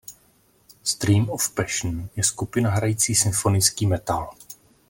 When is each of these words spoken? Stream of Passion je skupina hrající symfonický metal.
Stream 0.83 1.29
of 1.29 1.49
Passion 1.53 2.09
je 2.15 2.23
skupina 2.23 2.69
hrající 2.69 3.15
symfonický 3.15 3.87
metal. 3.87 4.29